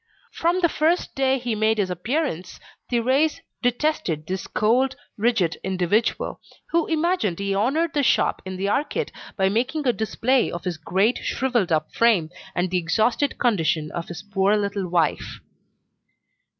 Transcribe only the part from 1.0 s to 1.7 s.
day he